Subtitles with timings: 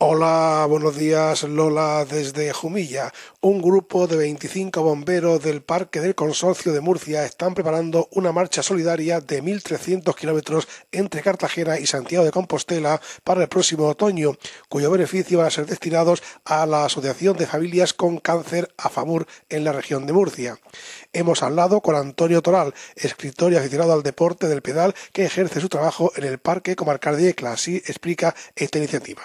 [0.00, 3.10] Hola, buenos días Lola desde Jumilla.
[3.40, 8.62] Un grupo de 25 bomberos del Parque del Consorcio de Murcia están preparando una marcha
[8.62, 14.34] solidaria de 1.300 kilómetros entre Cartagena y Santiago de Compostela para el próximo otoño,
[14.68, 19.64] cuyo beneficio van a ser destinados a la Asociación de Familias con Cáncer AFAMUR en
[19.64, 20.60] la región de Murcia.
[21.12, 25.68] Hemos hablado con Antonio Toral, escritor y aficionado al deporte del pedal que ejerce su
[25.68, 27.50] trabajo en el Parque Comarcal de Ecla.
[27.50, 29.22] Así explica esta iniciativa.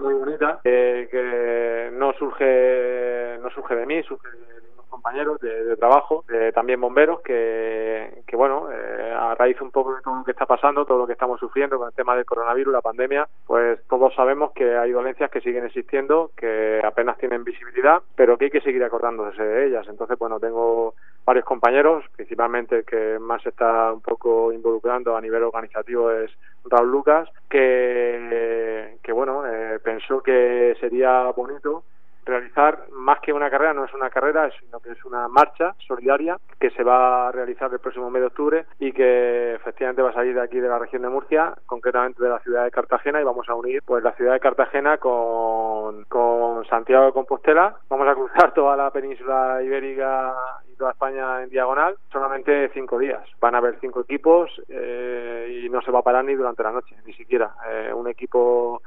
[0.00, 4.36] Muy bonita eh, que no surge no surge de mí, surge de
[4.74, 10.02] unos compañeros de, trabajo, también bomberos, que, que bueno, eh, a raíz un poco de
[10.02, 12.72] todo lo que está pasando, todo lo que estamos sufriendo con el tema del coronavirus,
[12.72, 18.02] la pandemia, pues todos sabemos que hay dolencias que siguen existiendo, que apenas tienen visibilidad,
[18.16, 19.86] pero que hay que seguir acordándose de ellas.
[19.88, 20.94] Entonces, bueno, tengo
[21.28, 26.30] varios compañeros, principalmente el que más está un poco involucrando a nivel organizativo es
[26.64, 31.84] Raúl Lucas, que, bueno, eh, pensó que sería bonito
[32.24, 36.38] realizar más que una carrera, no es una carrera, sino que es una marcha solidaria
[36.58, 40.14] que se va a realizar el próximo mes de octubre y que efectivamente va a
[40.14, 43.24] salir de aquí de la región de Murcia, concretamente de la ciudad de Cartagena y
[43.24, 47.76] vamos a unir pues la ciudad de Cartagena con, con Santiago de Compostela.
[47.88, 50.34] Vamos a cruzar toda la península ibérica
[50.78, 53.22] toda España en diagonal, solamente cinco días.
[53.40, 56.72] Van a haber cinco equipos eh, y no se va a parar ni durante la
[56.72, 57.52] noche, ni siquiera.
[57.70, 58.80] Eh, un equipo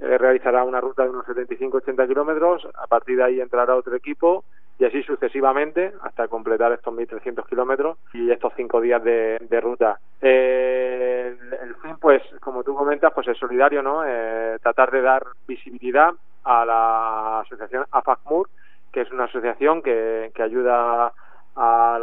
[0.00, 4.44] eh, realizará una ruta de unos 75-80 kilómetros, a partir de ahí entrará otro equipo
[4.78, 9.98] y así sucesivamente hasta completar estos 1.300 kilómetros y estos cinco días de, ruta.
[10.22, 14.04] Eh, el, fin, pues, como tú comentas, pues es solidario, ¿no?
[14.06, 16.12] Eh, tratar de dar visibilidad
[16.44, 18.48] a la asociación AFACMUR,
[18.92, 21.12] que es una asociación que, que ayuda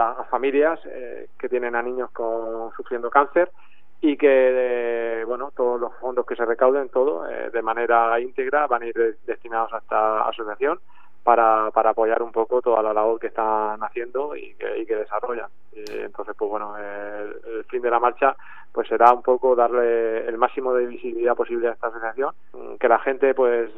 [0.02, 0.80] a las familias
[1.38, 3.50] que tienen a niños con, sufriendo cáncer
[4.02, 8.84] y que bueno todos los fondos que se recauden todo eh, de manera íntegra van
[8.84, 10.80] a ir destinados a esta asociación
[11.24, 14.96] para, para apoyar un poco toda la labor que están haciendo y que, y que
[14.96, 15.50] desarrollan.
[15.74, 18.36] Entonces pues bueno el, fin de la marcha
[18.72, 22.32] pues será un poco darle el máximo de visibilidad posible a esta asociación
[22.80, 23.72] que la gente pues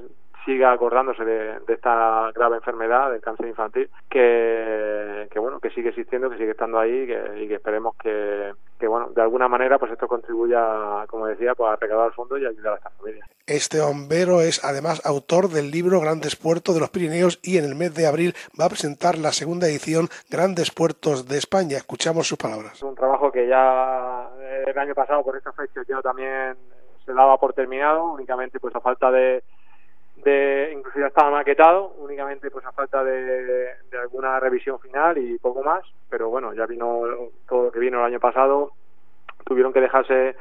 [0.48, 6.30] siga acordándose de, esta grave enfermedad del cáncer infantil que, que bueno que sigue existiendo
[6.30, 7.04] que sigue estando ahí
[7.36, 11.72] y que esperemos que, que bueno, de alguna manera pues esto contribuya, como decía, pues,
[11.72, 13.30] a recaudar fondos y ayudar a estas familias.
[13.46, 17.76] Este bombero es además autor del libro Grandes Puertos de los Pirineos y en el
[17.76, 21.78] mes de abril va a presentar la segunda edición Grandes Puertos de España.
[21.78, 22.74] Escuchamos sus palabras.
[22.74, 26.56] Es un trabajo que ya eh, el año pasado por esta fecha yo también
[27.06, 29.44] se daba por terminado, únicamente pues a falta de
[30.24, 33.70] de incluso ya estaba maquetado únicamente pues a falta de,
[34.02, 37.02] alguna revisión final y poco más pero bueno ya vino
[37.48, 38.72] todo lo que vino el año pasado
[39.46, 40.36] tuvieron que dejarse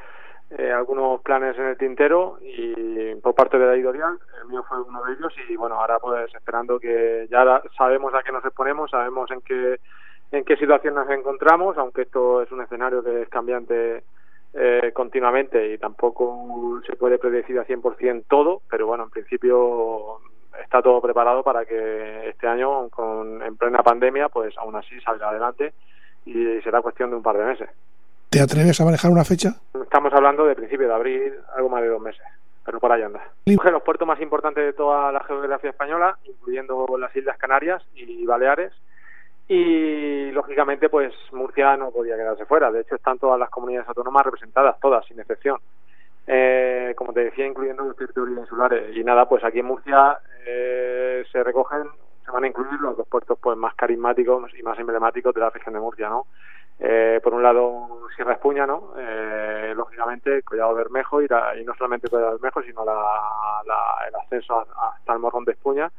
[0.49, 4.81] eh, algunos planes en el tintero y por parte de la editorial el mío fue
[4.81, 8.91] uno de ellos y bueno ahora pues esperando que ya sabemos a qué nos exponemos
[8.91, 9.79] sabemos en qué
[10.31, 14.03] en qué situación nos encontramos aunque esto es un escenario que es cambiante
[14.53, 20.19] eh, continuamente y tampoco se puede predecir al 100% todo, pero bueno, en principio
[20.61, 25.29] está todo preparado para que este año, con, en plena pandemia, pues aún así salga
[25.29, 25.73] adelante
[26.25, 27.69] y será cuestión de un par de meses.
[28.29, 29.55] ¿Te atreves a manejar una fecha?
[29.81, 32.21] Estamos hablando de principio de abril, algo más de dos meses,
[32.65, 33.23] pero por ahí anda.
[33.45, 38.73] Los puertos más importantes de toda la geografía española, incluyendo las Islas Canarias y Baleares,
[39.47, 42.71] y lógicamente pues Murcia no podía quedarse fuera.
[42.71, 45.57] De hecho están todas las comunidades autónomas representadas todas sin excepción.
[46.29, 51.23] Eh, como te decía incluyendo los territorios insulares y nada pues aquí en Murcia eh,
[51.31, 51.83] se recogen
[52.25, 55.51] se van a incluir los dos puertos pues más carismáticos y más emblemáticos de la
[55.51, 56.25] región de Murcia no
[56.81, 61.27] eh, por un lado Sierra Espuña no eh, lógicamente Collado Bermejo y,
[61.61, 63.01] y no solamente Collado Bermejo sino la,
[64.09, 65.89] el ascenso hasta el Morrón de Espuña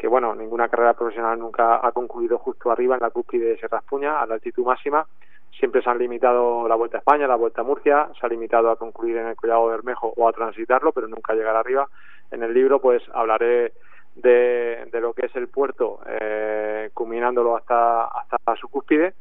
[0.00, 3.80] que bueno, ninguna carrera profesional nunca ha concluido justo arriba en la cúspide de Sierra
[3.80, 5.06] Espuña, a la altitud máxima.
[5.50, 8.70] Siempre se han limitado la Vuelta a España, la Vuelta a Murcia, se ha limitado
[8.70, 11.86] a concluir en el Collado Bermejo o a transitarlo, pero nunca llegar arriba.
[12.30, 13.74] En el libro pues hablaré
[14.14, 19.12] de, lo que es el puerto, eh, culminándolo hasta, hasta su cúspide,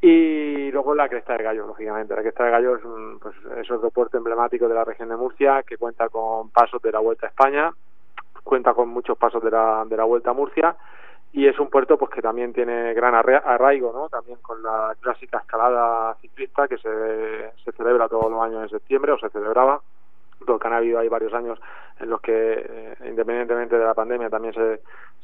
[0.00, 2.16] y luego la Cresta de Gallo, lógicamente.
[2.16, 5.16] La Cresta de Gallo es, un, pues, es otro puerto emblemático de la región de
[5.16, 7.72] Murcia que cuenta con pasos de la Vuelta a España,
[8.46, 10.76] cuenta con muchos pasos de la, de la Vuelta a Murcia
[11.32, 14.08] y es un puerto pues que también tiene gran arraigo, ¿no?
[14.08, 19.12] También con la clásica escalada ciclista que se, se celebra todos los años en septiembre
[19.12, 19.80] o se celebraba,
[20.46, 21.58] porque han habido ahí varios años
[22.00, 24.80] en los que eh, independientemente de la pandemia también se,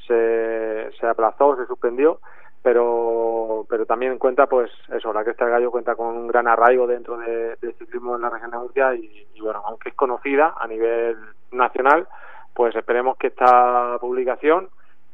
[0.07, 2.19] se, se aplazó, se suspendió
[2.63, 6.87] pero pero también cuenta pues eso la Cresta del Gallo cuenta con un gran arraigo
[6.87, 10.67] dentro de, del ciclismo en la región de Murcia y, bueno aunque es conocida a
[10.69, 11.17] nivel
[11.51, 12.07] nacional
[12.55, 14.69] pues esperemos que esta publicación,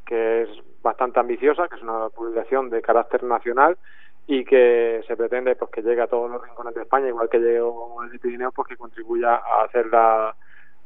[0.06, 0.48] que es
[0.82, 3.76] bastante ambiciosa, que es una publicación de carácter nacional
[4.26, 7.38] y que se pretende pues que llegue a todos los rincones de España, igual que
[7.38, 10.34] llegó el de Pirineos, pues que contribuya a hacer la,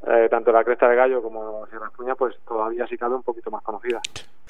[0.07, 3.51] eh, tanto la cresta de gallo como Sierra Espuña, pues todavía sí cabe un poquito
[3.51, 4.01] más conocida.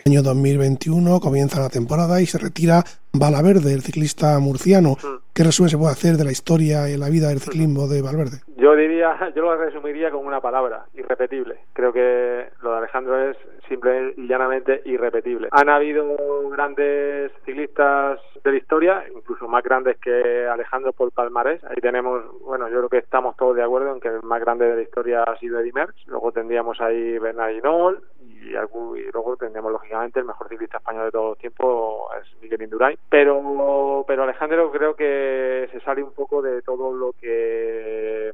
[0.05, 2.83] Año 2021 comienza la temporada y se retira
[3.13, 4.91] Valaverde, el ciclista murciano.
[4.91, 5.21] Mm.
[5.33, 8.41] ¿Qué resumen se puede hacer de la historia y la vida del ciclismo de Valverde?
[8.63, 11.57] Yo diría, yo lo resumiría con una palabra, irrepetible.
[11.73, 13.35] Creo que lo de Alejandro es
[13.67, 15.49] simple y llanamente irrepetible.
[15.51, 16.15] Han habido
[16.49, 21.61] grandes ciclistas de la historia, incluso más grandes que Alejandro por palmarés.
[21.65, 24.65] Ahí tenemos, bueno, yo creo que estamos todos de acuerdo en que el más grande
[24.65, 26.07] de la historia ha sido Eddy Merckx.
[26.07, 28.51] Luego tendríamos ahí Bernard Hinault, y,
[29.11, 34.03] luego tendríamos lógicamente el mejor ciclista español de todos los tiempos es Miguel Indurain pero
[34.05, 38.33] pero Alejandro creo que se sale un poco de todo lo que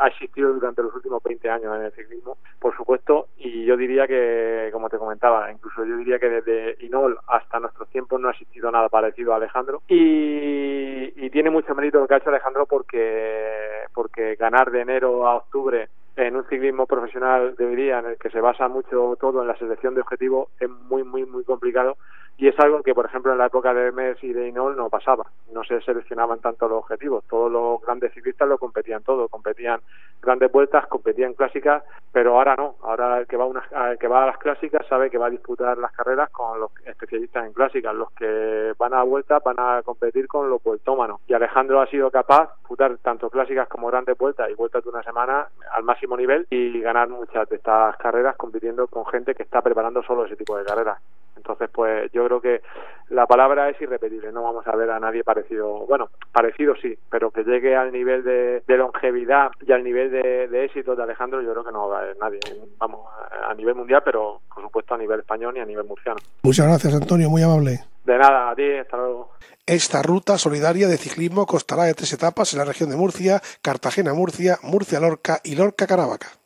[0.00, 4.06] ha existido durante los últimos 20 años en el ciclismo, por supuesto, y yo diría
[4.06, 8.32] que, como te comentaba, incluso yo diría que desde Inol hasta nuestros tiempos no ha
[8.32, 12.66] existido nada parecido a Alejandro, y, y tiene mucho mérito lo que ha hecho Alejandro
[12.66, 18.06] porque, porque ganar de enero a octubre en un ciclismo profesional de hoy día en
[18.06, 21.44] el que se basa mucho todo en la selección de objetivos es muy muy muy
[21.44, 21.96] complicado.
[22.36, 24.88] Y es algo que por ejemplo en la época de Mes y de Inol no
[24.88, 25.26] pasaba.
[25.52, 27.24] No se seleccionaban tanto los objetivos.
[27.28, 29.28] Todos los grandes ciclistas lo competían todo.
[29.28, 29.80] Competían
[30.20, 31.82] grandes vueltas competían clásicas
[32.12, 32.76] pero ahora no.
[32.82, 35.78] Ahora el que va a que va a las clásicas sabe que va a disputar
[35.78, 37.94] las carreras con los especialistas en clásicas.
[37.94, 41.20] Los que van a vueltas van a competir con los vueltómanos.
[41.28, 44.90] Y Alejandro ha sido capaz de disputar tanto clásicas como grandes vueltas y vueltas de
[44.90, 49.42] una semana al máximo nivel y ganar muchas de estas carreras compitiendo con gente que
[49.42, 50.98] está preparando solo ese tipo de carreras.
[51.36, 52.62] Entonces, pues yo creo que
[53.08, 54.32] la palabra es irrepetible.
[54.32, 58.22] No vamos a ver a nadie parecido, bueno, parecido sí, pero que llegue al nivel
[58.24, 62.02] de, longevidad y al nivel de, éxito de Alejandro, yo creo que no va a
[62.02, 62.40] haber nadie.
[62.78, 63.06] Vamos,
[63.48, 66.18] a nivel mundial, pero por supuesto a nivel español y a nivel murciano.
[66.42, 67.80] Muchas gracias, Antonio, muy amable.
[68.04, 69.30] De nada, a ti, hasta luego.
[69.66, 74.58] Esta ruta solidaria de ciclismo costará de tres etapas en la región de Murcia, Cartagena-Murcia,
[74.62, 76.39] Murcia-Lorca y Lorca-Caravaca.